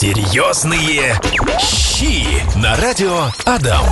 [0.00, 1.20] Серьезные
[1.58, 2.24] щи
[2.58, 3.84] на радио Адам.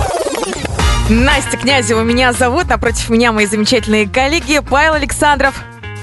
[1.07, 2.67] Настя Князева меня зовут.
[2.67, 5.53] Напротив меня мои замечательные коллеги Павел Александров,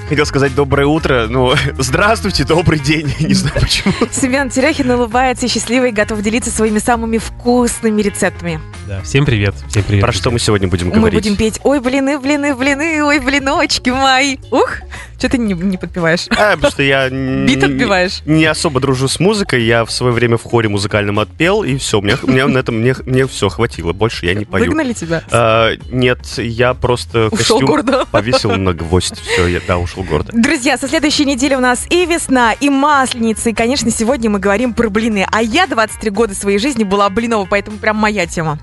[0.09, 3.13] Хотел сказать доброе утро, но здравствуйте, добрый день.
[3.19, 3.93] Не знаю почему.
[4.09, 8.61] Семен Терехин улыбается и счастливый, готов делиться своими самыми вкусными рецептами.
[8.87, 10.01] Да, всем привет, всем привет.
[10.03, 11.21] Про что мы сегодня будем Мы говорить?
[11.23, 14.37] будем петь «Ой, блины, блины, блины, ой, блиночки мои».
[14.49, 14.75] Ух,
[15.17, 16.27] что ты не, не подпеваешь?
[16.29, 17.09] А, потому что я
[17.45, 18.21] Бит отпеваешь?
[18.25, 19.63] не особо дружу с музыкой.
[19.65, 21.99] Я в свое время в хоре музыкальном отпел, и все.
[21.99, 23.91] Мне, мне на этом мне, мне все хватило.
[23.91, 24.67] Больше я не пою.
[24.67, 25.21] Выгнали тебя?
[25.31, 28.05] А, нет, я просто Ушел костюм гордо.
[28.09, 29.19] повесил на гвоздь.
[29.19, 30.31] Все, я да, ушел гордо.
[30.33, 33.49] Друзья, со следующей недели у нас и весна, и масленица.
[33.49, 35.25] И, конечно, сегодня мы говорим про блины.
[35.31, 38.59] А я 23 года своей жизни была блинова, поэтому прям моя тема.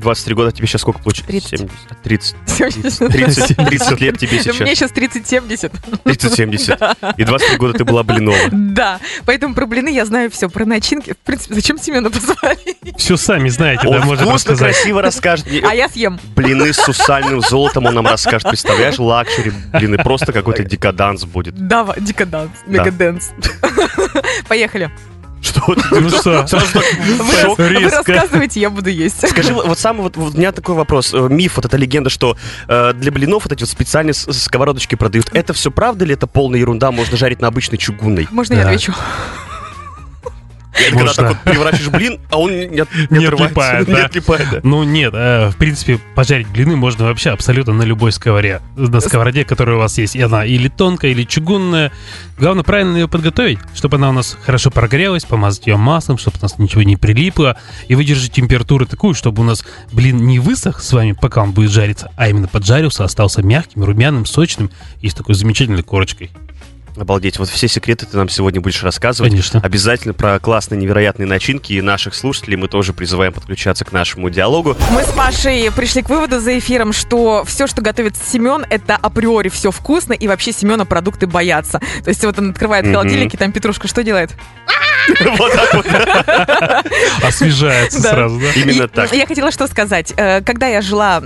[0.00, 1.26] 23 года, тебе сейчас сколько получится?
[1.26, 1.60] 30.
[1.60, 2.02] 70.
[2.02, 2.36] 30.
[2.46, 3.08] 70.
[3.08, 4.56] 30, 30 лет тебе Мне сейчас.
[4.56, 5.72] сейчас 30-70.
[6.04, 7.14] 30-70.
[7.16, 8.36] И 23 года ты была блинова.
[8.52, 11.12] Да, поэтому про блины я знаю все, про начинки.
[11.12, 12.58] В принципе, зачем Семена позвали?
[12.98, 14.74] Все сами знаете, да, Он можно вкусно, рассказать.
[14.74, 15.46] красиво расскажет.
[15.64, 16.18] А я съем.
[16.34, 18.48] Блины с сусальным золотом он нам расскажет.
[18.48, 19.96] Представляешь, luxury блины.
[19.98, 21.54] Просто какой-то декаданс будет.
[21.54, 22.72] Давай, декаданс, Да.
[22.72, 23.30] мегаденс.
[24.48, 24.90] Поехали.
[25.56, 26.00] Что?
[26.00, 26.46] Ну что?
[26.46, 26.84] Сразу так
[27.18, 27.58] Вы, шок.
[27.58, 29.28] рассказывайте, я буду есть.
[29.28, 31.14] Скажи, вот самый вот, у меня такой вопрос.
[31.14, 32.36] Э, Миф, вот эта легенда, что
[32.68, 35.30] э, для блинов вот эти вот специальные сковородочки продают.
[35.32, 36.92] Это все правда или это полная ерунда?
[36.92, 38.28] Можно жарить на обычной чугунной.
[38.30, 38.94] Можно я отвечу?
[40.78, 43.44] И Когда так вот переворачиваешь блин, а он не, не, от- Не отрывается.
[43.44, 44.04] отлипает, Не да.
[44.04, 44.60] отлипает, да.
[44.62, 48.60] Ну нет, э, в принципе, пожарить блины можно вообще абсолютно на любой сковороде.
[48.76, 50.16] На сковороде, которая у вас есть.
[50.16, 51.92] И она или тонкая, или чугунная.
[52.38, 56.42] Главное правильно ее подготовить, чтобы она у нас хорошо прогрелась, помазать ее маслом, чтобы у
[56.42, 57.56] нас ничего не прилипло.
[57.88, 61.70] И выдержать температуру такую, чтобы у нас блин не высох с вами, пока он будет
[61.70, 66.30] жариться, а именно поджарился, остался мягким, румяным, сочным и с такой замечательной корочкой.
[66.96, 69.30] Обалдеть, вот все секреты ты нам сегодня будешь рассказывать.
[69.32, 69.60] Конечно.
[69.62, 74.76] Обязательно про классные, невероятные начинки и наших слушателей мы тоже призываем подключаться к нашему диалогу.
[74.92, 79.48] Мы с Пашей пришли к выводу за эфиром, что все, что готовит Семен, это априори
[79.50, 81.80] все вкусно, и вообще Семена продукты боятся.
[82.02, 84.30] То есть вот он открывает холодильник, и там Петрушка что делает?
[85.38, 85.86] Вот так вот.
[87.22, 88.46] Освежается сразу, да?
[88.60, 89.12] Именно так.
[89.12, 90.12] Я хотела что сказать.
[90.16, 91.22] Э, Когда я жила,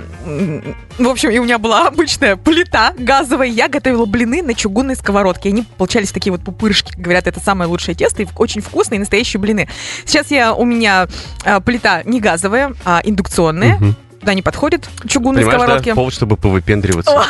[0.98, 5.59] в общем, и у меня была обычная плита газовая, я готовила блины на чугунной сковородке.
[5.60, 6.92] Они получались такие вот пупырышки.
[6.96, 9.68] Говорят, это самое лучшее тесто, и очень вкусные настоящие блины.
[10.04, 11.06] Сейчас я, у меня
[11.44, 13.76] э, плита не газовая, а индукционная.
[13.76, 13.96] Мгм.
[14.20, 15.88] Туда не подходит чугунные Понимаешь, сковородки.
[15.88, 15.94] да?
[15.94, 17.24] Повод, чтобы повыпендриваться.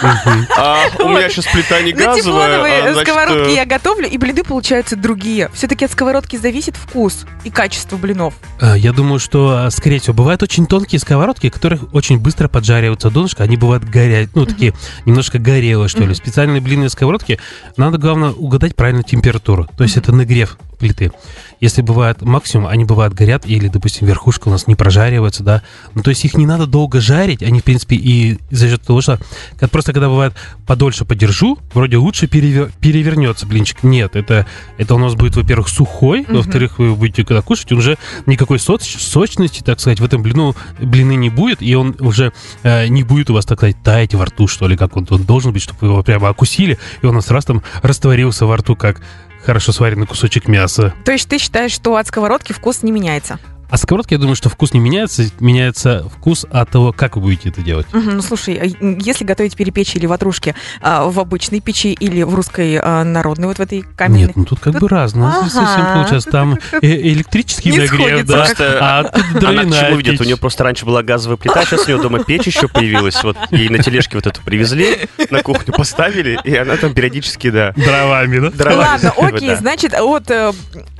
[0.56, 4.08] А, у меня сейчас плита не На газовая, тефлоновые а, значит, сковородки э, я готовлю,
[4.08, 5.50] и блины получаются другие.
[5.54, 8.34] Все-таки от сковородки зависит вкус и качество блинов.
[8.60, 13.08] Э, Я думаю, что, э, скорее всего, бывают очень тонкие сковородки, которых очень быстро поджариваются
[13.10, 14.74] донышко, они бывают горят, ну, такие
[15.04, 16.12] немножко горелые, что ли.
[16.14, 17.38] Специальные блинные сковородки,
[17.76, 21.12] надо, главное, угадать правильную температуру, то есть это нагрев плиты.
[21.60, 25.62] Если бывает максимум, они бывают горят, или, допустим, верхушка у нас не прожаривается, да,
[25.94, 29.00] ну, то есть их не надо долго жарить, они, в принципе, и за счет того,
[29.00, 29.20] что
[29.58, 30.34] как просто когда бывает
[30.66, 33.82] подольше подержу, вроде лучше перевер- перевернется блинчик.
[33.82, 34.46] Нет, это,
[34.78, 36.36] это у нас будет, во-первых, сухой, Мгм.
[36.38, 40.56] во-вторых, вы будете когда кушать, он уже никакой соч- сочности, так сказать, в этом блину
[40.80, 44.24] блины не будет, и он уже э, не будет у вас, так сказать, таять во
[44.24, 47.12] рту, что ли, как он, он должен быть, чтобы вы его прямо окусили, и он
[47.12, 49.00] у нас раз там растворился во рту, как
[49.44, 50.94] хорошо сваренный кусочек мяса.
[51.04, 53.38] То есть ты считаешь, что от сковородки вкус не меняется?
[53.70, 57.50] А сковородки, я думаю, что вкус не меняется, меняется вкус от того, как вы будете
[57.50, 57.86] это делать.
[57.92, 58.64] Мгм, ну слушай, а
[59.00, 63.58] если готовить перепечи или ватрушки а, в обычной печи или в русской а, народной, вот
[63.58, 64.26] в этой каменной.
[64.26, 65.28] Нет, ну тут как Тут- бы разное.
[65.28, 65.48] Ага.
[65.48, 66.30] Совсем получается.
[66.30, 68.46] Там э, электрический нагрев, да,
[68.80, 70.20] а тут Она к чему ведет?
[70.20, 73.22] У нее просто раньше была газовая плита, сейчас у нее дома печь еще появилась.
[73.22, 77.72] Вот ей на тележке вот эту привезли, на кухню поставили, и она там периодически, да,
[77.76, 78.76] Дровами, да?
[78.76, 80.52] Ладно, окей, значит, от, э,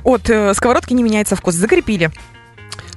[0.03, 1.55] от э, сковородки не меняется вкус.
[1.55, 2.11] Закрепили.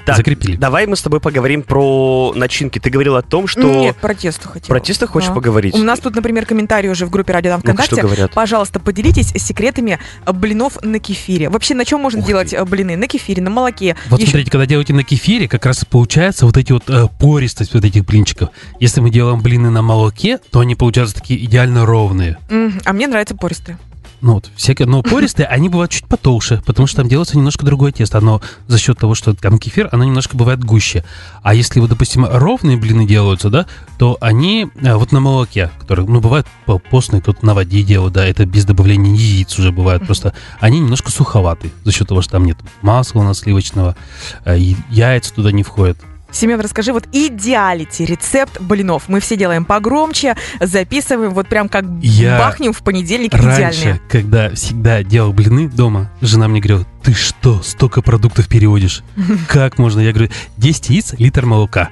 [0.05, 0.57] Так, Закрепили.
[0.57, 2.79] Давай мы с тобой поговорим про начинки.
[2.79, 3.63] Ты говорил о том, что...
[3.63, 4.69] Нет, про тесто хотела.
[4.69, 5.35] Про тесто хочешь Да.
[5.35, 5.75] поговорить?
[5.75, 8.03] У нас тут, например, комментарий уже в группе Радио Нам Ну-ка, что ВКонтакте.
[8.03, 8.35] говорят?
[8.35, 11.49] Пожалуйста, поделитесь секретами э, блинов на кефире.
[11.49, 12.57] Вообще, на чем можно Ух делать ты.
[12.57, 12.97] э, блины?
[12.97, 13.97] На кефире, на молоке.
[14.11, 17.73] Вот Еще- смотрите, когда делаете на кефире, как раз получается вот эти вот э, пористость
[17.73, 18.51] вот этих блинчиков.
[18.81, 22.37] Если мы делаем блины на молоке, то они получаются такие идеально ровные.
[22.51, 23.79] М, А мне нравятся пористые.
[24.21, 27.93] Ну вот, всякие, но пористые, они бывают чуть потолще, потому что там делается немножко другое
[27.93, 28.19] тесто.
[28.19, 31.05] Оно за счет того, что там кефир, оно немножко бывает гуще.
[31.43, 33.67] А если вот, допустим, ровные блины делаются, да,
[33.99, 38.15] то они э, вот на молоке, которые, ну, бывают по- постные, тут на воде делают,
[38.15, 40.07] да, это без добавления яиц уже бывает.
[40.07, 43.97] Просто они немножко суховаты за счет того, что там нет масла у нас сливочного,
[44.45, 44.59] э,
[44.91, 45.99] яйца туда не входят.
[46.35, 49.05] Семен, расскажи, вот идеалити, рецепт блинов.
[49.09, 54.01] Мы все делаем погромче, записываем, вот прям как Я бахнем в понедельник Раньше, идеальные.
[54.09, 59.03] когда всегда делал блины дома, жена мне говорила, ты что, столько продуктов переводишь?
[59.49, 60.01] Как можно?
[60.01, 61.91] Я говорю, 10 яиц, литр молока.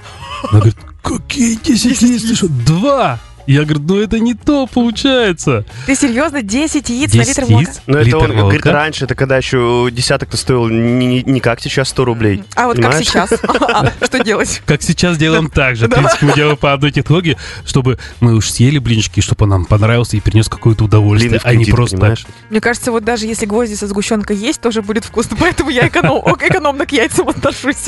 [0.49, 2.23] Она говорит, какие 10 яиц?
[2.23, 3.19] Ты что, два?
[3.45, 5.65] Я говорю, ну это не то получается.
[5.85, 6.41] Ты серьезно?
[6.41, 7.69] 10 яиц на 10 литр молока?
[7.69, 8.71] яиц, Но это литр он говорит молока.
[8.71, 12.43] раньше, это когда еще десяток-то стоил не, не- не как сейчас 100 рублей.
[12.55, 13.05] А вот как Понимаешь?
[13.07, 13.31] сейчас?
[13.73, 14.61] А, Что делать?
[14.65, 15.87] Как сейчас делаем так же.
[15.87, 19.65] В принципе, мы делаем по одной технологии, чтобы мы уж съели блинчики, чтобы он нам
[19.65, 22.15] понравился и принес какое-то удовольствие, а не просто?
[22.49, 25.35] Мне кажется, вот даже если гвозди со сгущенкой есть, тоже будет вкусно.
[25.39, 27.85] Поэтому я экономно к яйцам отношусь.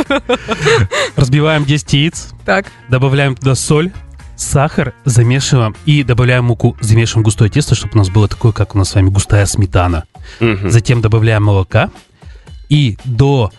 [1.16, 3.92] разбиваем 10 яиц, Так, добавляем туда соль,
[4.36, 8.78] сахар, замешиваем и добавляем муку, замешиваем густое тесто, чтобы у нас было такое, как у
[8.78, 10.06] нас с вами густая сметана.
[10.40, 10.70] Мгм.
[10.70, 11.90] Затем добавляем молока
[12.70, 13.52] и до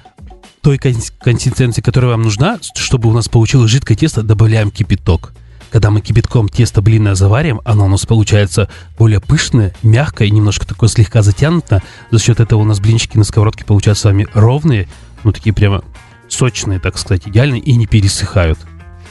[0.61, 5.32] той конс- консистенции, которая вам нужна, чтобы у нас получилось жидкое тесто, добавляем кипяток.
[5.70, 8.69] Когда мы кипятком тесто блинное заварим, оно у нас получается
[8.99, 11.82] более пышное, мягкое и немножко такое слегка затянуто.
[12.11, 14.88] За счет этого у нас блинчики на сковородке получаются с вами ровные,
[15.25, 15.82] ну такие прямо
[16.28, 18.58] сочные, так сказать, идеальные и не пересыхают.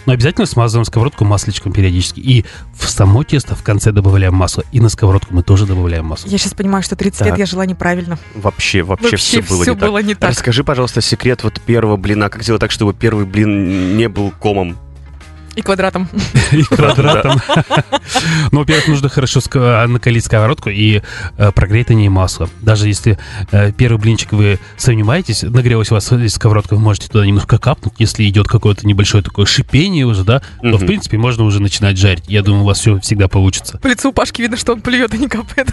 [0.06, 2.20] Но обязательно смазываем сковородку масличком периодически.
[2.20, 2.46] И
[2.78, 4.64] в само тесто в конце добавляем масло.
[4.72, 6.30] И на сковородку мы тоже добавляем масло.
[6.30, 7.40] я сейчас понимаю, что 30 лет Так.
[7.40, 8.18] я жила неправильно.
[8.36, 9.90] Вообще, вообще, Вообще все было всё не так.
[9.90, 10.30] было не так.
[10.30, 12.30] Расскажи, пожалуйста, секрет вот первого блина.
[12.30, 14.78] Как сделать так, чтобы первый блин не был комом?
[15.56, 16.10] И квадратом.
[16.52, 17.42] и квадратом.
[18.52, 21.02] Ну, во-первых, нужно хорошо ска- накалить сковородку и
[21.38, 22.50] э, прогреть на ней масло.
[22.62, 23.18] Даже если
[23.52, 28.28] э, первый блинчик вы сомневаетесь, нагрелась у вас сковородка, вы можете туда немножко капнуть, если
[28.28, 32.26] идет какое-то небольшое такое шипение уже, да, то, в принципе, можно уже начинать жарить.
[32.28, 33.80] Я думаю, у вас все всегда получится.
[33.80, 35.70] По лицу Пашки видно, что он плюет и не капает.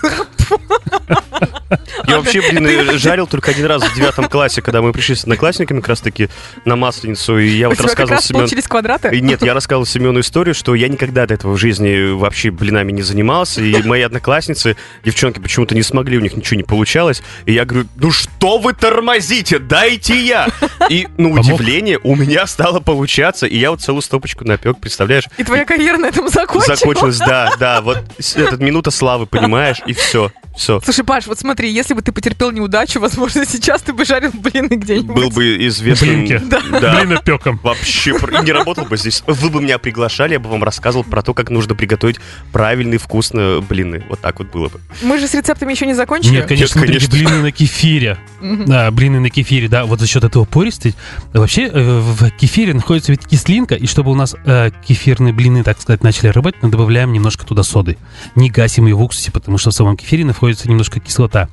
[2.06, 5.81] Я вообще, блин, жарил только один раз в девятом классе, когда мы пришли с одноклассниками
[5.81, 6.29] как раз-таки
[6.64, 9.17] на Масленицу, и я У вот тебя как рассказывал раз получились квадраты?
[9.17, 12.92] И Нет, я рассказывал Семену историю, что я никогда до этого в жизни вообще блинами
[12.92, 17.52] не занимался, и мои одноклассницы, девчонки, почему-то не смогли, у них ничего не получалось, и
[17.52, 20.48] я говорю, ну что вы тормозите, дайте я!
[20.88, 21.38] И, на Помог?
[21.44, 25.24] удивление, у меня стало получаться, и я вот целую стопочку напек, представляешь?
[25.38, 26.78] И твоя карьера на этом закончилась?
[26.78, 27.98] Закончилось, да, да, вот
[28.36, 30.80] этот минута славы, понимаешь, и все, все.
[30.80, 34.74] Слушай, Паш, вот смотри, если бы ты потерпел неудачу, возможно, сейчас ты бы жарил блины
[34.74, 35.16] где-нибудь.
[35.16, 36.24] Был бы известным...
[36.24, 36.42] Блинки.
[36.82, 36.96] Да.
[36.96, 37.60] Блин, опеком.
[37.62, 39.22] Вообще, и не работал бы здесь.
[39.26, 42.19] Вы бы меня приглашали, я бы вам рассказывал про то, как нужно приготовить
[42.53, 44.05] правильные вкусные блины.
[44.09, 44.81] Вот так вот было бы.
[45.03, 46.35] Мы же с рецептами еще не закончили.
[46.35, 47.11] Нет, конечно, Нет, конечно.
[47.11, 48.19] блины на кефире.
[48.41, 50.94] Да, блины на кефире, да, вот за счет этого пористости.
[51.32, 55.81] Вообще э, в кефире находится ведь кислинка, и чтобы у нас э, кефирные блины, так
[55.81, 57.97] сказать, начали работать, мы добавляем немножко туда соды.
[58.35, 61.49] Не гасим ее в уксусе, потому что в самом кефире находится немножко кислота.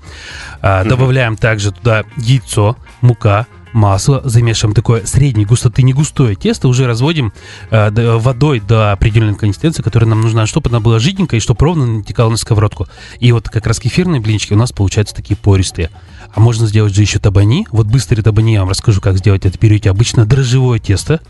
[0.61, 0.83] А.
[0.83, 7.33] Добавляем также туда яйцо, мука, масло, замешиваем такое средней густоты, не густое тесто, уже разводим
[7.69, 11.65] э, до- водой до определенной консистенции, которая нам нужна, чтобы она была жиденькая и чтобы
[11.65, 12.87] ровно натекала на сковородку.
[13.19, 15.89] И вот как раз кефирные блинчики у нас получаются такие пористые.
[16.33, 17.67] А можно сделать же еще табани.
[17.71, 19.57] Вот быстрые табани я вам расскажу, как сделать это.
[19.59, 21.21] Берете обычно дрожжевое тесто,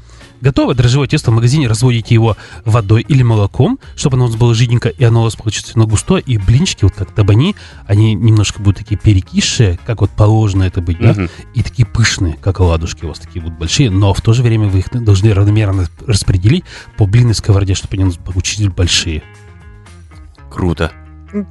[0.42, 4.56] Готовое дрожжевое тесто в магазине, разводите его водой или молоком, чтобы оно у вас было
[4.56, 7.56] жиденько, и оно у вас получится но густое, и блинчики, вот как табани,
[7.86, 11.30] они немножко будут такие перекисшие, как вот положено это быть, да, Мгм.
[11.54, 14.68] и такие пышные, как оладушки у вас такие будут большие, но в то же время
[14.68, 16.64] вы их должны равномерно распределить
[16.98, 19.24] по блинной сковороде, чтобы они у нас получились большие.
[20.50, 20.92] Круто.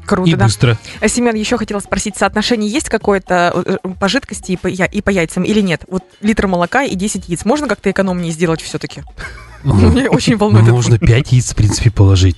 [0.07, 0.45] Круто, и да.
[0.47, 0.79] быстро.
[1.01, 5.01] А, Семен, еще хотела спросить, соотношение есть какое-то э, по жидкости и по, я- и
[5.01, 5.85] по яйцам или нет?
[5.89, 7.45] Вот литр молока и 10 яиц.
[7.45, 9.03] Можно как-то экономнее сделать все-таки?
[9.65, 10.73] Меня очень волнует это.
[10.73, 12.37] Можно 5 яиц, в принципе, положить.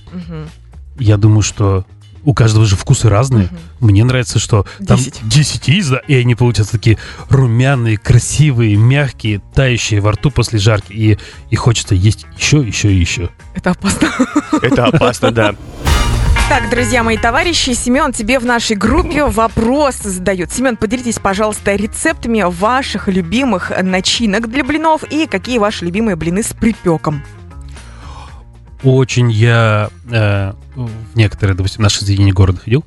[0.99, 1.85] Я думаю, что
[2.23, 3.49] у каждого же вкусы разные.
[3.79, 5.27] Мне нравится, что там 10.
[5.27, 6.97] 10 яиц, да, и они получаются такие
[7.29, 10.93] румяные, красивые, мягкие, тающие во рту после жарки.
[10.93, 11.17] И,
[11.49, 13.29] и хочется есть еще, еще и еще.
[13.55, 14.09] Это опасно.
[14.61, 15.55] Это опасно, да.
[16.51, 20.51] Так, друзья мои товарищи, Семен, тебе в нашей группе вопрос задают.
[20.51, 26.47] Семен, поделитесь, пожалуйста, рецептами ваших любимых начинок для блинов и какие ваши любимые блины с
[26.47, 27.23] припеком.
[28.83, 32.83] Очень я э, в некоторые, допустим, наши заведения города ходил,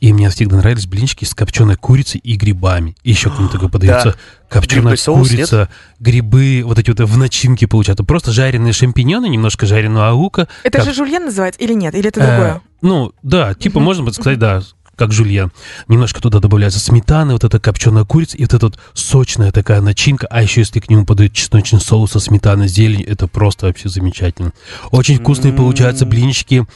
[0.00, 2.96] и мне всегда нравились блинчики с копченой курицей и грибами.
[3.02, 4.16] И еще какой-нибудь такой подается
[4.48, 5.68] копченая Грибной соус, курица,
[5.98, 8.04] грибы, вот эти вот в начинке получаются.
[8.04, 10.48] Просто жареные шампиньоны, немножко жареного лука.
[10.62, 11.94] Это Как- же жульен называется или нет?
[11.94, 12.62] Или это Э, другое?
[12.84, 13.84] Ну, да, типа, Мгм.
[13.86, 14.62] можно сказать, да,
[14.94, 15.50] как жульен.
[15.88, 20.26] Немножко туда добавляется сметаны, вот эта копченая курица, и вот эта вот сочная такая начинка.
[20.30, 24.52] А еще если к нему подают чесночный соус со сметаной, зелень, это просто вообще замечательно.
[24.92, 25.56] Очень вкусные М.
[25.56, 26.66] получаются блинчики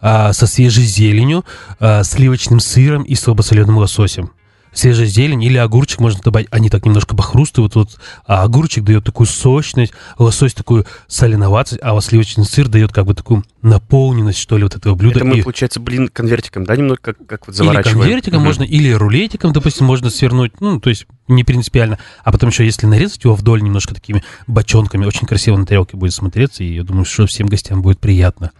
[0.00, 1.44] а, со свежей зеленью,
[1.78, 4.30] а, сливочным сыром и слабосоленым лососем.
[4.72, 6.48] Свежая зелень или огурчик можно добавить.
[6.50, 12.04] Они так немножко похрустывают, вот, а огурчик дает такую сочность, лосось такую соленоватость, а вот
[12.04, 15.16] сливочный сыр дает как бы такую наполненность, что ли, вот этого блюда.
[15.20, 17.98] Это мы, И- получается, блин, конвертиком, да, немного как, как вот или заворачиваем?
[18.00, 18.46] конвертиком Мгм.
[18.46, 21.98] можно, или рулетиком, допустим, можно свернуть, ну, то есть не принципиально.
[22.24, 26.14] А потом еще, если нарезать его вдоль немножко такими бочонками, очень красиво на тарелке будет
[26.14, 28.52] смотреться, и я думаю, что всем гостям будет приятно.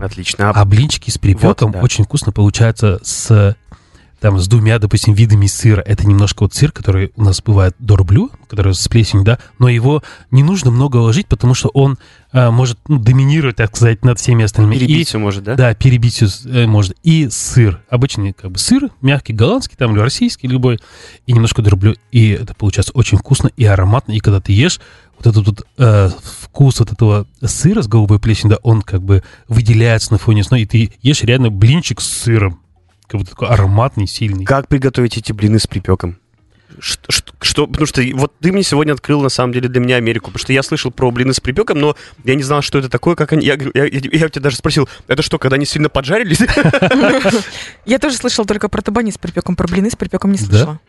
[0.00, 0.50] Отлично.
[0.50, 1.80] А А блинчики с припеком Вот, да.
[1.80, 3.56] очень вкусно получаются с
[4.22, 5.80] там с двумя, допустим, видами сыра.
[5.80, 10.02] Это немножко вот сыр, который у нас бывает дорблю, который с плесенью, да, но его
[10.30, 11.98] не нужно много ложить, потому что он
[12.32, 14.78] а, может ну, доминировать, так сказать, над всеми остальными.
[14.78, 15.56] перебить все может, да?
[15.56, 16.94] да, перебить всё с- э, можно.
[17.02, 17.82] И сыр.
[17.90, 20.78] Обычный как бы сыр, мягкий, голландский, там, или российский любой.
[21.26, 21.96] И немножко дроблю.
[22.12, 24.12] И это получается очень вкусно и ароматно.
[24.12, 24.80] И когда ты ешь,
[25.18, 26.10] вот этот вот э,
[26.42, 30.58] вкус вот этого сыра с голубой плесенью, да, он как бы выделяется на фоне сна.
[30.58, 32.60] И ты ешь реально блинчик с сыром.
[33.06, 34.44] Как будто такой ароматный, сильный.
[34.44, 36.18] Как приготовить эти блины с припеком?
[36.84, 40.32] Что, что, потому что вот ты мне сегодня открыл, на самом деле, для меня Америку,
[40.32, 43.14] потому что я слышал про блины с припеком, но я не знал, что это такое,
[43.14, 43.46] как они...
[43.46, 46.40] Я, я, я- я у тебя даже спросил, это что, когда они сильно поджарились?
[47.86, 50.80] Я тоже слышала только про табани с припеком, про блины с припеком не слышала.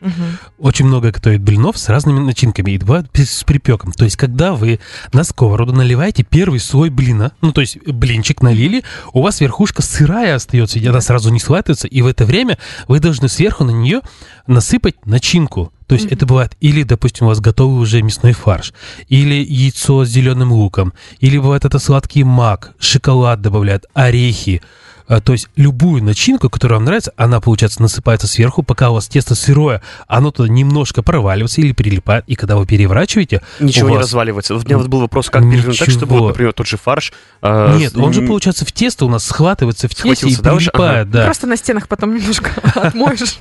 [0.57, 3.91] Очень много готовят блинов с разными начинками и при- с припеком.
[3.91, 4.79] То есть, когда вы
[5.11, 8.83] на сковороду наливаете первый слой блина, ну, то есть блинчик налили,
[9.13, 12.57] у вас верхушка сырая остается, и она сразу не схватывается, и в это время
[12.87, 14.01] вы должны сверху на нее
[14.47, 15.71] насыпать начинку.
[15.87, 18.73] То есть это бывает или, допустим, у вас готовый уже мясной фарш,
[19.09, 24.61] или яйцо с зеленым луком, или бывает это сладкий мак, шоколад добавляют, орехи.
[25.07, 29.07] А, То есть любую начинку, которая вам нравится, она, получается, насыпается сверху, пока у вас
[29.07, 33.95] тесто сырое, оно туда немножко проваливается или прилипает, и когда вы переворачиваете, Ничего у не
[33.97, 34.53] вас- разваливается.
[34.53, 37.11] Вот у меня вот был вопрос, как перевернуть так, чтобы, вот, например, тот же фарш...
[37.41, 41.11] а, Нет, он же, получается, в тесто у нас схватывается в тесте и да, прилипает,
[41.11, 41.25] да.
[41.25, 43.35] Просто на стенах потом немножко отмоешь.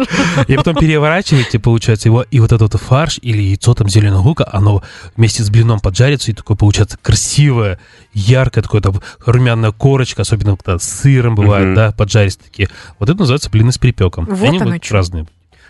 [0.49, 4.49] И потом переворачиваете, получается, его, и вот этот вот фарш или яйцо там зеленого лука,
[4.53, 4.83] оно
[5.17, 7.79] вместе с блином поджарится, и такое получается красивое,
[8.15, 11.75] яркое, такое там румяная корочка, особенно когда с сыром бывает, Мгм.
[11.75, 12.69] да, поджаристые такие.
[12.99, 14.27] Вот это называется блины с припеком.
[14.27, 14.95] Вот Они оно будут чё.
[14.95, 15.27] разные.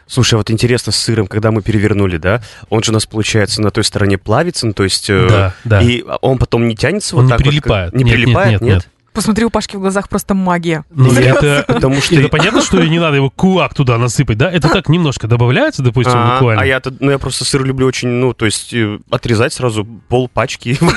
[0.07, 3.63] Слушай, а вот интересно с сыром, когда мы перевернули, да, он же у нас, получается,
[3.63, 5.09] на той стороне плавится, ну, то есть...
[5.09, 5.81] э, Да, да.
[5.81, 7.93] И он потом не тянется Он вот не так вот, как- прилипает.
[7.95, 8.89] Не Нет, нет, прилипает, нет, нет.
[9.13, 10.85] Посмотри, у Пашки в глазах просто магия.
[10.91, 12.15] Ну, это, Потому что...
[12.15, 14.51] это понятно, что не надо его кулак туда насыпать, да?
[14.51, 16.63] Это так немножко добавляется, допустим, А, буквально.
[16.63, 20.29] а я, ну, я просто сыр люблю очень, ну, то есть э, отрезать сразу пол
[20.29, 20.79] пачки.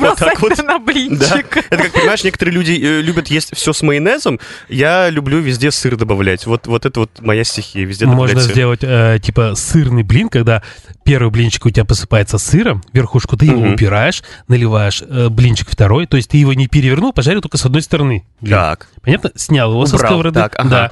[0.00, 0.56] Вот так вот.
[0.64, 1.56] на блинчик.
[1.70, 4.40] Это как, понимаешь, некоторые люди э, любят есть все с майонезом.
[4.68, 6.46] Я люблю везде сыр добавлять.
[6.46, 8.52] Вот, вот это вот моя стихия, везде добавлять Можно сыр.
[8.52, 10.62] сделать э, типа сырный блин, когда
[11.04, 16.16] первый блинчик у тебя посыпается сыром, верхушку ты его убираешь, наливаешь э, блинчик второй, то
[16.16, 18.24] есть ты его не перевернул, пожарил только с одной стороны.
[18.40, 18.52] блин.
[18.52, 18.88] Так.
[19.02, 19.32] Понятно?
[19.34, 20.38] Снял его со Убрал, сковороды.
[20.38, 20.68] так, ага.
[20.70, 20.90] Да.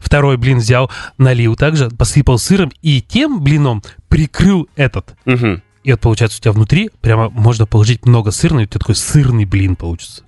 [0.00, 5.14] Второй блин взял, налил также, посыпал сыром и тем блином прикрыл этот.
[5.24, 5.62] Мгм.
[5.82, 8.94] И вот получается у тебя внутри прямо можно положить много сырного, и у тебя такой
[8.96, 10.24] сырный блин получится.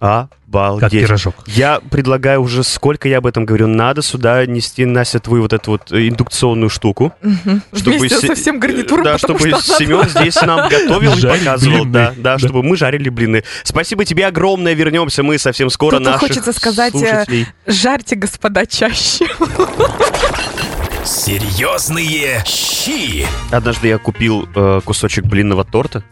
[0.00, 0.90] Как Обалдеть.
[0.92, 1.34] пирожок.
[1.46, 5.72] Я предлагаю уже, сколько я об этом говорю, надо сюда нести, Настя, твою вот эту
[5.72, 7.12] вот э, индукционную штуку.
[7.22, 7.60] Мгм.
[7.74, 11.84] Чтобы Вместе со всем гарнитуром, Да, чтобы что Семен здесь нам готовил и показывал.
[11.84, 12.38] да, Да.
[12.38, 13.44] чтобы мы жарили блины.
[13.62, 14.72] Спасибо тебе огромное.
[14.72, 15.98] Вернемся мы совсем скоро.
[15.98, 17.46] Тут наших хочется сказать, э, слушателей.
[17.66, 19.26] жарьте, господа, чаще.
[21.04, 23.26] Серьезные щи.
[23.50, 26.02] Однажды я купил э, кусочек блинного торта,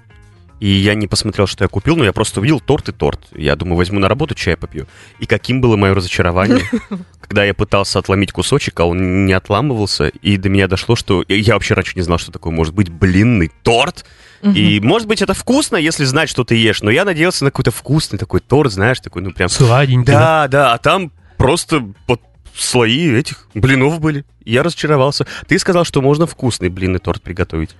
[0.60, 3.20] и я не посмотрел, что я купил, но я просто увидел торт и торт.
[3.34, 4.86] Я думаю, возьму на работу, чай попью.
[5.20, 6.62] И каким было мое разочарование,
[7.20, 11.54] когда я пытался отломить кусочек, а он не отламывался, и до меня дошло, что я
[11.54, 14.04] вообще раньше не знал, что такое может быть блинный торт.
[14.42, 17.72] И, может быть, это вкусно, если знать, что ты ешь, но я надеялся на какой-то
[17.72, 19.48] вкусный такой торт, знаешь, такой, ну, прям...
[19.48, 20.12] Сладенький.
[20.12, 20.20] да?
[20.20, 22.20] Да, да, а там просто вот
[22.54, 24.24] слои этих блинов были.
[24.44, 25.26] Я разочаровался.
[25.46, 27.70] Ты сказал, что можно вкусный блинный торт приготовить.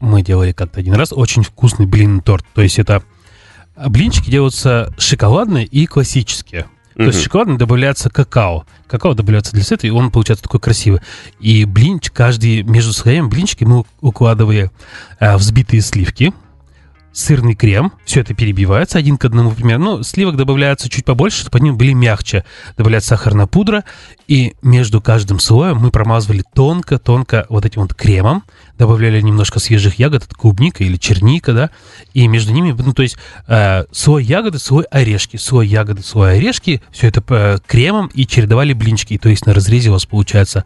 [0.00, 2.44] Мы делали как-то один раз очень вкусный блин торт.
[2.54, 3.02] То есть это
[3.76, 6.66] а, блинчики делаются шоколадные и классические.
[6.96, 8.66] То есть шоколадный добавляется какао.
[8.86, 11.00] Какао добавляется для цвета, и он получается такой красивый.
[11.38, 14.70] И блинчик, каждый между слоями блинчики мы укладывали
[15.18, 16.34] а, взбитые сливки,
[17.12, 19.96] сырный крем, все это перебивается один к одному примерно.
[19.96, 22.44] Ну, сливок добавляется чуть побольше, чтобы они были мягче.
[22.76, 23.84] Добавляется сахарная пудра,
[24.28, 28.44] и между каждым слоем мы промазывали тонко-тонко вот этим вот кремом,
[28.80, 31.70] добавляли немножко свежих ягод, это клубника или черника, да,
[32.14, 36.82] и между ними, ну, то есть э, слой ягоды, слой орешки, слой ягоды, слой орешки,
[36.90, 40.64] все это э, кремом и чередовали блинчики, то есть на разрезе у вас получается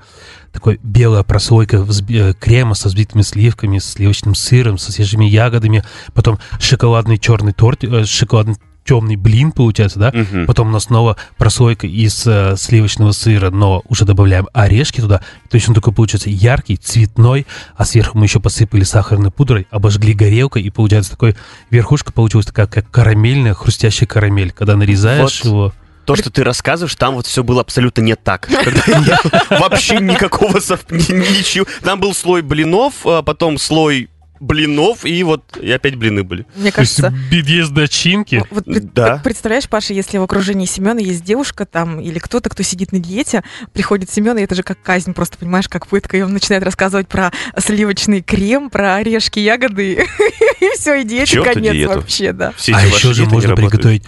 [0.52, 6.38] такой белая прослойка э, крема со взбитыми сливками, с сливочным сыром, со свежими ягодами, потом
[6.61, 10.12] шоколадный черный торт, э, шоколадный темный блин получается, да?
[10.12, 10.46] Мгм.
[10.46, 15.18] Потом у нас снова прослойка из э, сливочного сыра, но уже добавляем орешки туда.
[15.48, 20.12] То есть он такой получается яркий, цветной, а сверху мы еще посыпали сахарной пудрой, обожгли
[20.12, 21.36] горелкой, и получается такой,
[21.70, 24.52] верхушка получилась такая, как карамельная, хрустящая карамель.
[24.52, 25.48] Когда нарезаешь Вот.
[25.48, 25.72] его...
[26.04, 28.50] То, что ты рассказываешь, там вот все было абсолютно не так.
[29.50, 31.66] Вообще никакого ничего.
[31.82, 34.10] Там был слой блинов, а потом слой
[34.40, 36.46] блинов, и вот и опять блины были.
[36.54, 37.14] Мне То есть кажется...
[37.30, 38.42] без начинки.
[38.50, 39.20] Вот Да.
[39.22, 43.42] представляешь, Паша, если в окружении Семена есть девушка там или кто-то, кто сидит на диете,
[43.72, 47.08] приходит Семен, и это же как казнь, просто понимаешь, как пытка, и он начинает рассказывать
[47.08, 49.92] про сливочный крем, про орешки, ягоды,
[50.60, 51.94] и все, и диете конец диету.
[51.94, 52.52] вообще, да.
[52.56, 54.04] Все А еще же можно приготовить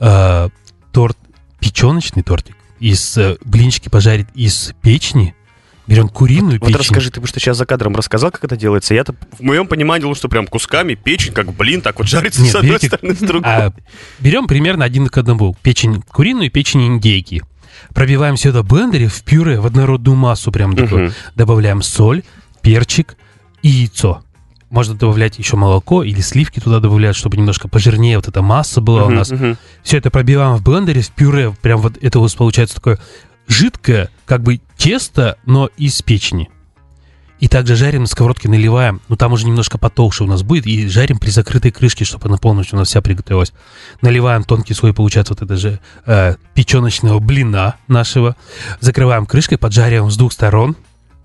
[0.00, 0.48] э,
[0.92, 1.16] торт,
[1.60, 2.56] печеночный тортик.
[2.78, 5.34] Из э, блинчики пожарить из печени.
[5.86, 6.78] Берем куриную Вот печень.
[6.80, 8.94] расскажи, ты бы что сейчас за кадром рассказал, как это делается?
[8.94, 12.52] Я-то в моем понимании думал, что прям кусками печень, как блин, так вот жарится Нет,
[12.52, 13.50] с одной берите- стороны, с другой.
[13.52, 13.72] А,
[14.20, 15.56] берем примерно один к одному.
[15.62, 17.42] Печень куриную и печень индейки.
[17.94, 21.06] Пробиваем все это в блендере в пюре, в однородную массу прям такое.
[21.06, 21.14] Мгм.
[21.34, 22.22] Добавляем соль,
[22.62, 23.16] перчик
[23.62, 24.22] и яйцо.
[24.70, 29.02] Можно добавлять еще молоко или сливки туда добавлять, чтобы немножко пожирнее вот эта масса была
[29.02, 29.30] у Мгм, нас.
[29.30, 29.58] мгм.
[29.82, 31.54] Все это пробиваем в блендере, в пюре.
[31.60, 32.98] Прям вот это у вас получается такое
[33.48, 36.50] жидкое, как бы тесто, но из печени.
[37.38, 39.00] И также жарим на сковородке, наливаем.
[39.08, 40.64] Ну, там уже немножко потолще у нас будет.
[40.66, 43.52] И жарим при закрытой крышке, чтобы она полностью у нас вся приготовилась.
[44.00, 48.36] Наливаем тонкий слой, получается, вот это же э, печеночного блина нашего.
[48.80, 50.76] Закрываем крышкой, поджариваем с двух сторон.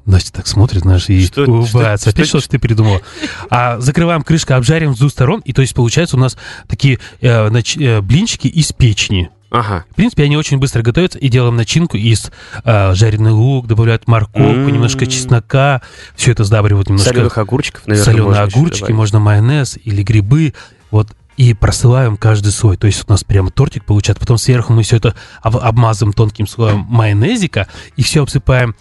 [0.06, 2.10] Настя так смотрит, знаешь, и Что- улыбается.
[2.10, 3.02] что- Опять что- что, ты придумала?
[3.52, 5.42] А закрываем крышкой, обжариваем с двух сторон.
[5.42, 6.36] И то есть получается у нас
[6.68, 9.30] такие э, нач- э, блинчики из печени.
[9.50, 9.86] Ага.
[9.92, 12.32] В принципе, они очень быстро готовятся и делаем начинку из
[12.66, 14.68] э, жареный лук, добавляют морковку, М.
[14.68, 15.82] немножко чеснока,
[16.16, 17.12] все это сдабривают немножко.
[17.14, 20.54] Соленых огурчиков, наверное, соленые можно огурчики, можно майонез или грибы,
[20.92, 22.78] вот, и просыпаем каждый слой.
[22.78, 24.20] То есть у нас прямо тортик получается.
[24.20, 28.76] Потом сверху мы все это об- обмазываем тонким слоем майонезика и все обсыпаем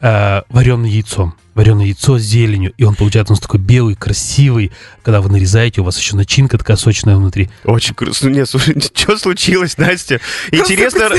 [0.00, 1.34] э, вареным яйцом.
[1.54, 4.72] Вареное яйцо с зеленью, и он получается у нас такой белый, красивый.
[5.02, 7.50] Когда вы нарезаете, у вас еще начинка такая сочная внутри.
[7.64, 8.28] Очень круто.
[8.30, 10.20] Нет, слушай, что случилось, Настя?
[10.50, 11.10] Интересно,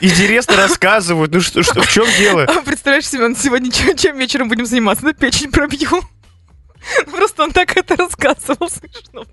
[0.00, 1.32] интересно рассказывают.
[1.34, 2.44] Ну что, что, в чем дело?
[2.44, 5.04] А представляешь, Семен, сегодня чем, чем вечером будем заниматься?
[5.04, 5.88] На печень пробью.
[7.10, 9.24] Просто он так это рассказывал смешно.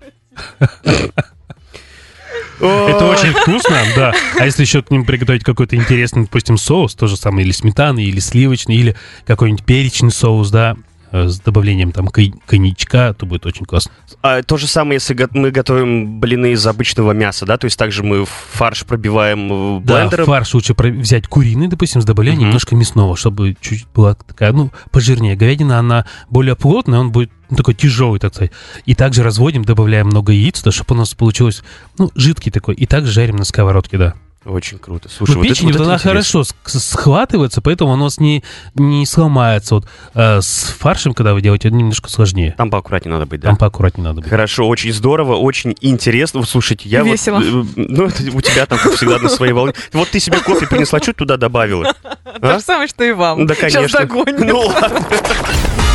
[2.60, 4.14] Это очень вкусно, да.
[4.38, 8.04] А если еще к ним приготовить какой-то интересный, допустим, соус, то же самое, или сметаны,
[8.04, 10.76] или сливочный, или какой-нибудь перечный соус, да,
[11.12, 13.92] с добавлением там кон- коньячка, то будет очень классно.
[14.22, 17.56] А, то же самое, если го- мы готовим блины из обычного мяса, да?
[17.58, 20.26] То есть также мы фарш пробиваем э, Да, блендером.
[20.26, 22.48] фарш лучше про- взять куриный, допустим, с добавлением Мгм.
[22.48, 25.36] немножко мясного, чтобы чуть была такая, ну, пожирнее.
[25.36, 28.52] Говядина, она более плотная, он будет ну, такой тяжелый, так сказать.
[28.86, 31.64] И также разводим, добавляем много яиц, да, чтобы у нас получилось,
[31.98, 32.76] ну, жидкий такой.
[32.76, 34.14] И также жарим на сковородке, да.
[34.46, 35.10] Очень круто.
[35.10, 36.42] Слушай, Ну, вот это- печень, вот вот это она интересно.
[36.44, 38.42] хорошо схватывается, поэтому она у нас не,
[38.74, 39.74] не сломается.
[39.74, 42.54] Вот э, с фаршем, когда вы делаете, немножко сложнее.
[42.56, 43.48] Там поаккуратнее надо быть, да?
[43.48, 44.30] Там поаккуратнее надо быть.
[44.30, 46.42] Хорошо, очень здорово, очень интересно.
[46.44, 47.34] Слушайте, я Весело.
[47.38, 47.44] вот...
[47.44, 49.74] э, Ну, это у тебя там, как всегда, на своей волне.
[49.92, 51.92] Вот ты себе кофе принесла, что туда добавила?
[52.24, 52.58] То А?
[52.58, 53.46] же самое, что и вам.
[53.46, 53.98] Да, Сейчас конечно.
[54.00, 54.46] догоним.
[54.46, 55.00] Ну, ладно.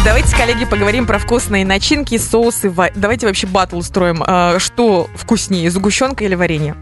[0.04, 2.70] Давайте, коллеги, поговорим про вкусные начинки, соусы.
[2.70, 4.24] ва- Давайте вообще батл устроим.
[4.26, 6.76] А, Что вкуснее, сгущенка или варенье?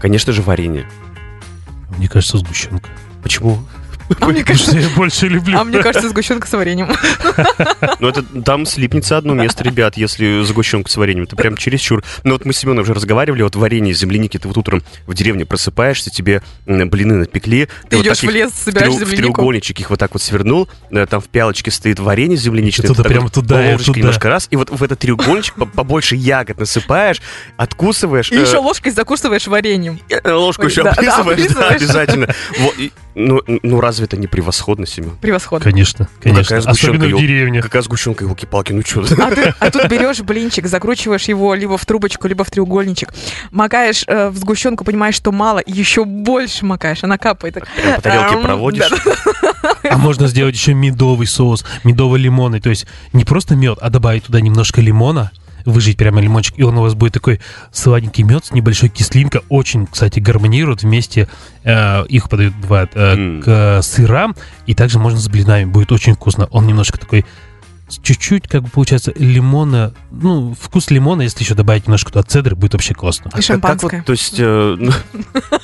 [0.00, 0.86] Конечно же, варенье.
[1.98, 2.88] Мне кажется, сгущенка.
[3.22, 3.58] Почему?
[4.18, 5.58] А мне кажется, я больше люблю.
[5.58, 6.88] а мне кажется, сгущенка с вареньем.
[8.00, 11.24] Ну, это там слипнется одно место, ребят, если сгущенка с вареньем.
[11.24, 12.02] Это прям чересчур.
[12.24, 15.14] Ну, вот мы с Семеном уже разговаривали, вот варенье из земляники, ты вот утром в
[15.14, 17.68] деревне просыпаешься, тебе блины напекли.
[17.88, 21.20] Ты идешь в лес, собираешь трё- в треугольничек их вот так вот свернул, э, там
[21.20, 22.86] в пялочке стоит варенье земляничное.
[22.88, 23.98] Туда прям вот туда туда.
[24.00, 27.20] немножко раз, и вот в этот треугольничек по- побольше ягод насыпаешь,
[27.56, 28.30] откусываешь.
[28.32, 30.00] И э, еще ложкой закусываешь вареньем.
[30.08, 31.50] э, ложку еще облизываешь.
[31.76, 32.28] обязательно.
[32.78, 35.16] И- Ну, ну, разве это не превосходно, Семен?
[35.20, 35.64] Превосходно.
[35.70, 36.42] Конечно, конечно.
[36.44, 37.62] какая сгущенка, Особенно в деревне.
[37.62, 39.00] Какая сгущенка, елки-палки, ну что?
[39.22, 43.12] А, ты- а тут берешь блинчик, закручиваешь его либо в трубочку, либо в треугольничек,
[43.50, 47.54] макаешь э, в сгущенку, понимаешь, что мало, и еще больше макаешь, она капает.
[47.54, 47.68] так.
[47.76, 48.88] Прям по тарелке Ам, проводишь.
[48.88, 49.74] да-да.
[49.90, 52.60] А можно сделать еще медовый соус, медово-лимонный.
[52.60, 55.30] То есть не просто мед, а добавить туда немножко лимона,
[55.64, 57.40] выжать прямо лимончик, и он у вас будет такой
[57.72, 59.42] сладенький мед с небольшой кислинкой.
[59.48, 61.28] Очень, кстати, гармонирует вместе.
[61.62, 63.42] э, их подают, бывает, э, М.
[63.42, 65.64] к сырам, и также можно с блинами.
[65.66, 66.46] Будет очень вкусно.
[66.52, 67.26] Он немножко такой
[68.02, 72.74] чуть-чуть, как бы получается, лимона, ну, вкус лимона, если еще добавить немножко туда цедры, будет
[72.74, 73.24] вообще классно.
[73.28, 73.96] И Как- как шампанское.
[73.98, 74.92] вот, то есть, э, ну,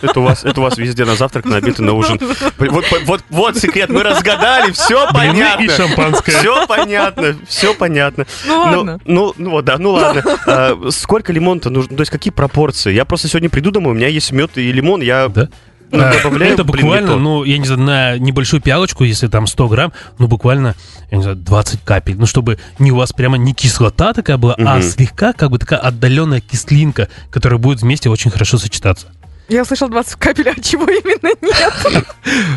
[0.02, 2.18] это, у вас, это у вас везде на завтрак, на обед и на ужин.
[2.58, 5.62] Вот, вот, вот секрет, мы разгадали, все Блины понятно.
[5.64, 6.32] и шампанское.
[6.38, 8.26] Все понятно, все понятно.
[8.46, 9.00] Ну ладно.
[9.04, 10.22] Ну, ну, вот, да, ну ладно.
[10.46, 11.96] А, сколько лимона-то нужно?
[11.96, 12.92] То есть какие пропорции?
[12.92, 15.48] Я просто сегодня приду домой, у меня есть мед и лимон, я Да?
[15.90, 19.68] Ну, А, добавляю, это буквально, ну, я не знаю, на небольшую пиалочку, если там 100
[19.68, 20.74] грамм, ну, буквально,
[21.10, 22.16] я не знаю, 20 капель.
[22.16, 25.78] Ну, чтобы не у вас прямо не кислота такая была, а слегка как бы такая
[25.78, 29.08] отдаленная кислинка, которая будет вместе очень хорошо сочетаться.
[29.48, 32.06] Я услышал 20 капель, а чего именно нет?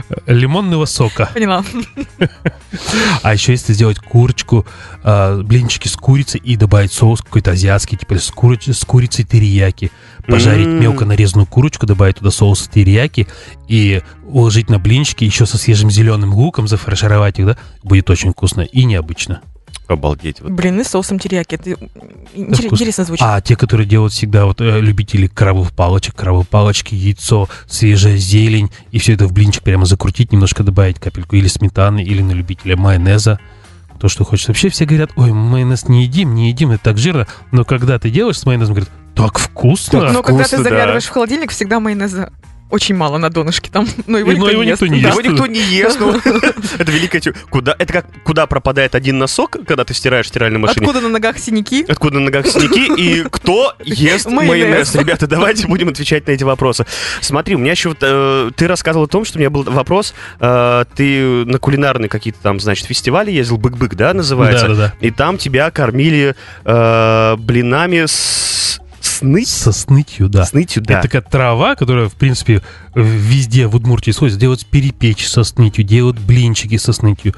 [0.26, 1.30] Лимонного сока.
[1.34, 1.64] Поняла.
[3.24, 4.66] А еще если сделать курочку,
[5.04, 9.92] а, блинчики с курицей и добавить соус какой-то азиатский, типа с курицей терияки,
[10.30, 10.80] пожарить М.
[10.80, 13.28] мелко нарезанную курочку, добавить туда соус терияки
[13.68, 18.62] и уложить на блинчики еще со свежим зеленым луком, зафаршировать их, да, будет очень вкусно
[18.62, 19.42] и необычно.
[19.88, 20.40] Обалдеть.
[20.40, 20.52] вот.
[20.52, 21.56] Блины с соусом терияки.
[21.56, 22.76] Это интерес- вкусно.
[22.76, 23.26] интересно звучит.
[23.28, 28.70] А те, которые делают всегда вот э, любители крабовых палочек, крабовые палочки, яйцо, свежая зелень,
[28.92, 32.78] и все это в блинчик прямо закрутить, немножко добавить капельку или сметаны, или на любителя
[32.78, 33.40] майонеза.
[34.00, 34.52] То, что хочется.
[34.52, 37.28] Вообще все говорят, ой, майонез не едим, не едим, это так жирно.
[37.52, 40.12] Но когда ты делаешь с майонезом, говорят, так вкусно.
[40.12, 40.64] Но когда ты вкусно, да.
[40.64, 42.32] заглядываешь в холодильник, всегда майонеза
[42.70, 43.88] очень мало на донышке там.
[44.08, 44.94] Но его И- но никто его не никто ест.
[44.96, 45.08] не Да.
[45.10, 45.20] ест.
[45.20, 46.00] Его никто не ест.
[46.00, 46.22] ну,
[46.80, 47.36] Это великая тема.
[47.50, 50.86] Куда, это как куда пропадает один носок, когда ты стираешь в стиральной машине.
[50.86, 51.84] Откуда на ногах синяки?
[51.88, 54.94] Откуда на ногах синяки и кто ест Майонез.
[54.96, 56.86] Ребята, давайте будем отвечать на эти вопросы.
[57.22, 60.86] Смотри, у меня еще э, ты рассказывал о том, что у меня был вопрос, э,
[60.96, 64.68] ты на кулинарные какие-то там, значит, фестивали ездил, бык-бык, да, называется?
[64.68, 64.94] Да-да-да.
[65.02, 68.80] И там тебя кормили э, блинами с
[69.20, 70.46] сны, Со снытью, да.
[70.46, 70.96] с нытью, да.
[71.00, 72.62] Это такая трава, которая, в принципе,
[72.96, 74.40] везде в Удмуртии используется.
[74.42, 77.36] Делают перепечь со снытью, делают блинчики со снытью.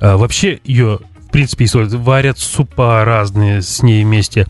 [0.00, 2.04] А, вообще ее, в принципе, используют.
[2.04, 4.46] Варят супа разные с ней вместе.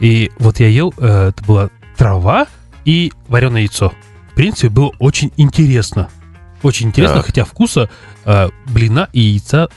[0.00, 2.46] И вот я ел, э, это была трава
[2.84, 3.92] и вареное яйцо.
[4.32, 6.08] В принципе, было очень интересно.
[6.62, 7.26] Очень интересно, Так.
[7.26, 7.88] хотя вкуса
[8.24, 9.68] э, блина и яйца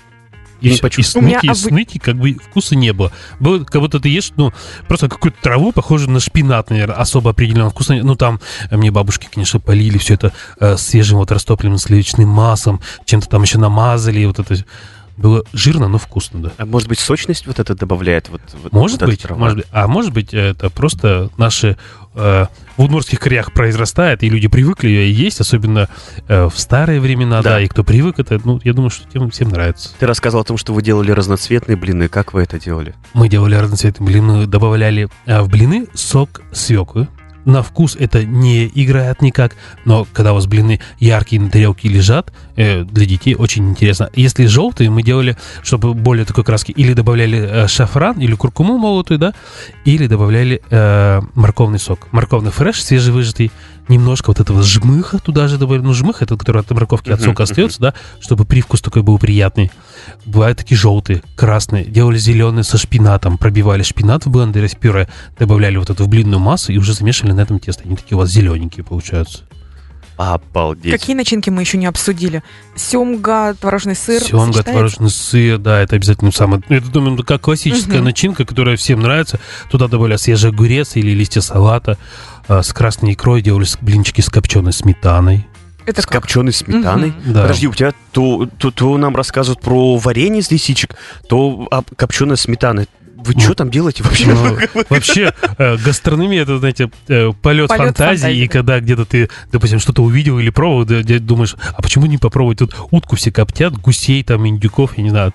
[0.61, 1.27] Я не и, всё- и почувствовал.
[1.27, 3.11] И обы- сныти как бы вкуса не было.
[3.39, 4.53] Было, как будто ты ешь, ну,
[4.87, 7.95] просто какую-то траву, похожую на шпинат, наверное, особо определенного вкуса.
[7.95, 12.79] Ну, там э, мне бабушки, конечно, полили все это э, свежим вот растопленным сливочным маслом,
[13.05, 14.63] чем-то там еще намазали, вот это
[15.17, 16.51] было жирно, но вкусно, да.
[16.57, 18.29] А может быть, сочность вот это добавляет?
[18.29, 21.77] Вот, вот- Может вот быть, может быть, а может быть, это просто наши
[22.13, 22.45] э,
[22.77, 25.87] в удмуртских краях произрастает, и люди привыкли ее есть, особенно
[26.27, 27.51] э, в старые времена, Да.
[27.51, 27.61] да.
[27.61, 29.91] и кто привык, это, ну, я думаю, что тем всем нравится.
[29.99, 32.09] Ты рассказывал о том, что вы делали разноцветные блины.
[32.09, 32.95] Как вы это делали?
[33.13, 37.07] Мы делали разноцветные блины, добавляли а, в блины сок свеклы.
[37.45, 42.31] На вкус это не играет никак, но когда у вас блины яркие на тарелке лежат,
[42.55, 44.09] э, для детей очень интересно.
[44.15, 49.17] Если желтые, мы делали, чтобы более такой краски, или добавляли э, шафран, или куркуму молотую,
[49.17, 49.33] да,
[49.85, 52.07] или добавляли э, морковный сок.
[52.11, 53.51] Морковный фреш свежевыжатый,
[53.87, 55.83] немножко вот этого жмыха туда же добавили.
[55.83, 59.71] Ну, жмых это, который от морковки, от сока остается, да, чтобы привкус такой был приятный.
[60.25, 61.85] Бывают такие желтые, красные.
[61.85, 63.37] Делали зеленые со шпинатом.
[63.37, 67.33] Пробивали шпинат в блендере с пюре, добавляли вот эту в блинную массу и уже замешивали
[67.33, 67.83] на этом тесто.
[67.85, 69.43] Они такие у вас зелененькие получаются.
[70.17, 70.91] Обалдеть.
[70.91, 72.43] Какие начинки мы еще не обсудили?
[72.75, 74.21] Семга, творожный сыр.
[74.21, 76.61] Семга, творожный сыр, да, это обязательно самое...
[76.69, 78.05] Это, думаю, такая классическая Мгм.
[78.05, 79.39] начинка, которая всем нравится.
[79.71, 81.97] Туда добавляют свежий огурец или листья салата.
[82.47, 85.47] А, с красной икрой делали блинчики с копченой сметаной.
[85.85, 86.21] Это С как?
[86.21, 87.13] копченой сметаной?
[87.25, 87.41] Да.
[87.43, 90.95] Подожди, у тебя то, то, то нам рассказывают про варенье из лисичек,
[91.27, 92.85] то а, копченая сметана.
[93.23, 94.33] Вы Ну, что там делаете вообще?
[94.33, 94.57] Ну,
[94.89, 98.51] вообще, э, гастрономия это, знаете, э, полет, Полет фантазии, фантазии, и да.
[98.51, 102.59] когда где-то ты, допустим, что-то увидел или пробовал, да, где думаешь, а почему не попробовать
[102.59, 105.33] тут утку все коптят, гусей там, индюков, я не знаю,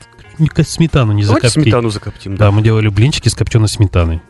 [0.67, 1.63] сметану не Давайте закоптить.
[1.63, 2.37] сметану закоптим.
[2.37, 2.47] Да.
[2.47, 4.21] Да, мы делали блинчики с копченой сметаной.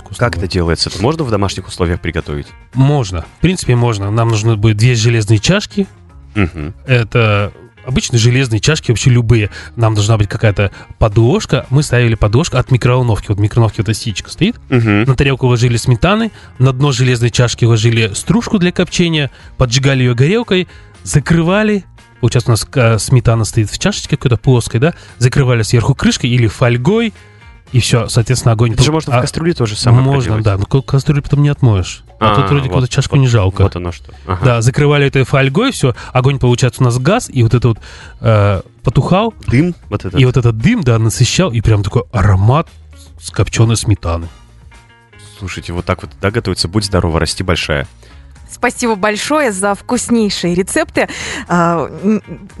[0.00, 0.16] Вкусно.
[0.18, 0.90] Как это делается?
[0.90, 2.46] Это можно в домашних условиях приготовить?
[2.74, 3.24] Можно.
[3.38, 4.10] В принципе, можно.
[4.10, 5.86] Нам нужны будет две железные чашки.
[6.34, 6.74] Мгм.
[6.86, 7.52] Это
[7.88, 9.50] обычные железные чашки, вообще любые.
[9.76, 11.66] Нам должна быть какая-то подложка.
[11.70, 13.28] Мы ставили подложку от микроволновки.
[13.28, 14.60] Вот в микроволновке вот эта ситечка стоит.
[14.68, 15.04] Мгм.
[15.04, 20.68] На тарелку ложили сметаны, на дно железной чашки ложили стружку для копчения, поджигали ее горелкой,
[21.02, 21.84] закрывали.
[22.20, 24.94] Получается, у нас э, сметана стоит в чашечке какой-то плоской, да?
[25.18, 27.14] Закрывали сверху крышкой или фольгой,
[27.72, 28.72] и все, соответственно, огонь...
[28.72, 30.44] Это же можно в А, кастрюле тоже самое Можно, проделать.
[30.44, 32.02] да, но ка- кастрюлю потом не отмоешь.
[32.20, 33.62] А, тут вроде вот, какую-то чашку вот, не жалко.
[33.62, 34.12] Вот оно что.
[34.26, 34.44] Ага.
[34.44, 37.78] Да, закрывали этой фольгой, все, огонь, получается, у нас газ, и вот это вот
[38.20, 40.18] э, потухал, Дым вот этот.
[40.20, 42.68] и вот этот дым, да, насыщал, и прям такой аромат
[43.20, 44.28] с копченой сметаны.
[45.38, 46.66] Слушайте, вот так вот, да, готовится.
[46.66, 47.86] Будь здорова, расти большая.
[48.50, 51.08] Спасибо большое за вкуснейшие рецепты.
[51.48, 51.90] А,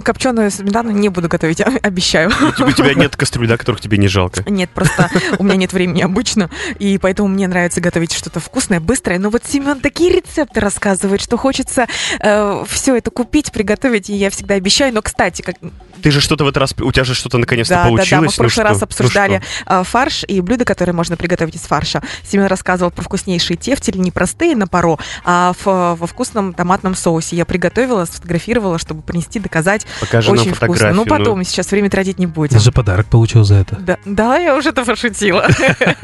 [0.02, 2.30] Копченую сметану не буду готовить, обещаю.
[2.30, 4.44] У тебя нет кастрюль, да, которых тебе не жалко?
[4.48, 9.18] Нет, просто у меня нет времени обычно, и поэтому мне нравится готовить что-то вкусное, быстрое.
[9.18, 11.86] Но вот Семен такие рецепты рассказывает, что хочется
[12.20, 14.92] все это купить, приготовить, и я всегда обещаю.
[14.94, 15.56] Но, кстати, как,
[16.02, 17.96] Ты же что-то в этот раз, у тебя же что-то наконец-то да, да, да, мы
[17.98, 18.34] получилось.
[18.34, 18.84] в прошлый ну раз что?
[18.86, 22.02] обсуждали Ну а, фарш и блюда, которые можно приготовить из фарша.
[22.24, 27.36] Семен рассказывал про вкуснейшие тефтели, не простые на пару, а в- во вкусном томатном соусе.
[27.36, 29.86] Я приготовила, сфотографировала, чтобы принести, доказать.
[30.00, 30.66] Покажи Очень вкусно.
[30.66, 30.94] фотографию.
[30.94, 32.54] Ну, потом, сейчас время тратить не будем.
[32.54, 33.76] Даже подарок получил за это.
[33.76, 35.46] Да, да, я уже это пошутила.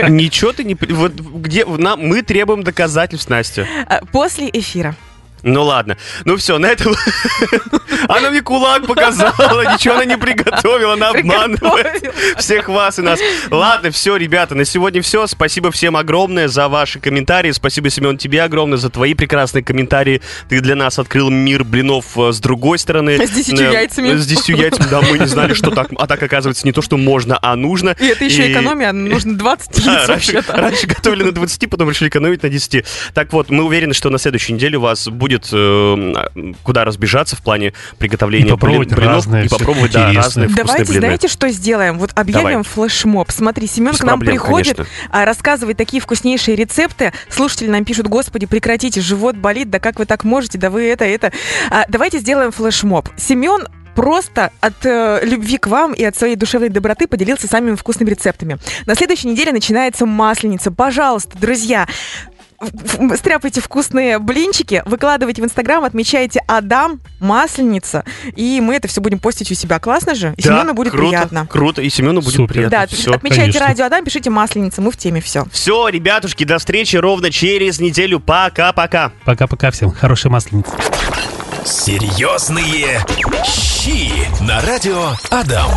[0.08, 0.74] Ничего ты не...
[0.90, 1.64] Вот где...
[1.64, 3.66] Мы требуем доказательств, Настя.
[3.88, 4.94] А, После эфира.
[5.44, 5.96] Ну ладно.
[6.24, 6.94] Ну все, на этом...
[8.08, 13.18] Она мне кулак показала, ничего она не приготовила, она обманывает всех вас и нас.
[13.50, 15.26] Ладно, все, ребята, на сегодня все.
[15.26, 17.50] Спасибо всем огромное за ваши комментарии.
[17.52, 20.20] Спасибо, Семен, тебе огромное за твои прекрасные комментарии.
[20.48, 23.26] Ты для нас открыл мир блинов э, с другой стороны.
[23.26, 24.16] С десятью Э, яйцами.
[24.16, 25.88] С десятью яйцами, да, мы не знали, что так.
[25.96, 27.96] А так, оказывается, не то, что можно, а нужно.
[27.98, 30.52] И это еще экономия, нужно 20 а, яиц вообще-то.
[30.52, 32.84] раньше готовили на 20, потом решили экономить на 10.
[33.14, 37.42] Так вот, мы уверены, что на следующей неделе у вас будет э, куда разбежаться в
[37.42, 39.14] плане приготовления И попробовать блин- блинов.
[39.14, 41.00] разное, и попробовать, да, разные вкусные Давайте, блины.
[41.00, 41.98] знаете, что сделаем?
[41.98, 42.62] Вот объявим Давай.
[42.64, 43.30] флешмоб.
[43.30, 44.94] Смотри, Семен Без к нам проблем, приходит, конечно.
[45.10, 47.12] а, рассказывает такие вкуснейшие рецепты.
[47.28, 51.04] Слушатели нам пишут, господи, прекратите, живот болит, да как вы так можете, да вы это,
[51.04, 51.32] это.
[51.70, 53.08] А, давайте сделаем флешмоб.
[53.16, 58.10] Семен просто от э, любви к вам и от своей душевной доброты поделился самыми вкусными
[58.10, 58.58] рецептами.
[58.86, 60.72] На следующей неделе начинается масленица.
[60.72, 61.86] Пожалуйста, друзья,
[63.16, 68.04] стряпайте вкусные блинчики, выкладывайте в Инстаграм, отмечайте Адам, Масленица,
[68.36, 69.78] и мы это все будем постить у себя.
[69.78, 70.34] Классно же?
[70.36, 71.46] И Да, Семену будет круто, приятно.
[71.46, 72.54] Круто, и Семену будет Супер.
[72.54, 72.78] приятно.
[72.78, 73.12] Да, Все.
[73.12, 73.66] отмечайте конечно.
[73.66, 75.44] радио Адам, пишите Масленица, мы в теме, все.
[75.52, 78.20] Все, ребятушки, до встречи ровно через неделю.
[78.20, 79.12] Пока-пока.
[79.24, 79.90] Пока-пока всем.
[79.92, 80.70] Хорошей масленицы.
[81.64, 83.00] Серьезные
[83.44, 85.70] щи на радио Адам.